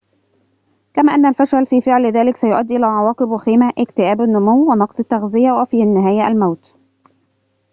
كما 0.93 1.15
أن 1.15 1.25
الفشل 1.25 1.65
في 1.65 1.81
فعل 1.81 2.05
ذلك 2.13 2.35
سيؤدي 2.37 2.75
إلى 2.75 2.85
عواقب 2.85 3.27
وخيمة 3.29 3.73
اكتئاب 3.77 4.21
النمو 4.21 4.71
ونقص 4.71 4.99
التغذية 4.99 5.51
وفي 5.51 5.83
النهاية 5.83 6.27
الموت 6.27 6.77